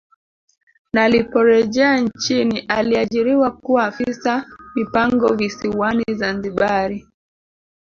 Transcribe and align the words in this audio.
Na 0.93 1.07
liporejea 1.09 1.97
nchini 2.01 2.59
aliajiriwa 2.59 3.51
kuwa 3.51 3.85
afisa 3.85 4.45
mipango 4.75 5.33
visiwani 5.35 6.03
Zanzibari 6.15 7.07